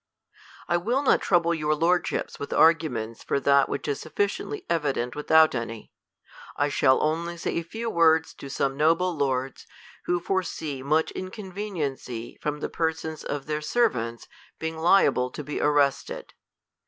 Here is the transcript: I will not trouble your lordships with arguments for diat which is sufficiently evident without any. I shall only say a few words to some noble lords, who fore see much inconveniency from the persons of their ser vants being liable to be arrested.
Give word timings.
I 0.67 0.77
will 0.77 1.03
not 1.03 1.21
trouble 1.21 1.53
your 1.53 1.75
lordships 1.75 2.39
with 2.39 2.51
arguments 2.53 3.23
for 3.23 3.39
diat 3.39 3.69
which 3.69 3.87
is 3.87 3.99
sufficiently 3.99 4.65
evident 4.67 5.15
without 5.15 5.53
any. 5.53 5.91
I 6.57 6.69
shall 6.69 7.03
only 7.03 7.37
say 7.37 7.57
a 7.59 7.63
few 7.63 7.87
words 7.87 8.33
to 8.33 8.49
some 8.49 8.75
noble 8.75 9.15
lords, 9.15 9.67
who 10.05 10.19
fore 10.19 10.41
see 10.41 10.81
much 10.81 11.11
inconveniency 11.11 12.39
from 12.41 12.61
the 12.61 12.67
persons 12.69 13.23
of 13.23 13.45
their 13.45 13.61
ser 13.61 13.89
vants 13.89 14.27
being 14.57 14.75
liable 14.79 15.29
to 15.29 15.43
be 15.43 15.61
arrested. 15.61 16.33